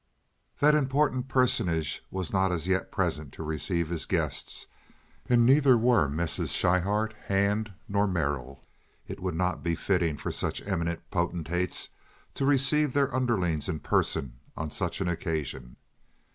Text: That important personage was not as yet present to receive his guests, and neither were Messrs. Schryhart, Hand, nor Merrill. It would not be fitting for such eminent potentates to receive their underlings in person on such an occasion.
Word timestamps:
That 0.61 0.73
important 0.73 1.27
personage 1.27 2.01
was 2.09 2.33
not 2.33 2.51
as 2.51 2.67
yet 2.67 2.91
present 2.91 3.31
to 3.33 3.43
receive 3.43 3.89
his 3.89 4.07
guests, 4.07 4.65
and 5.29 5.45
neither 5.45 5.77
were 5.77 6.09
Messrs. 6.09 6.53
Schryhart, 6.53 7.13
Hand, 7.27 7.71
nor 7.87 8.07
Merrill. 8.07 8.63
It 9.07 9.19
would 9.19 9.35
not 9.35 9.61
be 9.61 9.75
fitting 9.75 10.17
for 10.17 10.31
such 10.31 10.65
eminent 10.65 11.01
potentates 11.11 11.89
to 12.33 12.47
receive 12.47 12.93
their 12.93 13.13
underlings 13.15 13.69
in 13.69 13.79
person 13.79 14.39
on 14.57 14.71
such 14.71 15.01
an 15.01 15.07
occasion. 15.07 15.75